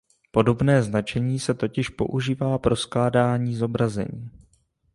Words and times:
Podobné 0.31 0.83
značení 0.83 1.39
se 1.39 1.53
totiž 1.53 1.89
používá 1.89 2.57
pro 2.59 2.75
skládání 2.75 3.55
zobrazení. 3.55 4.31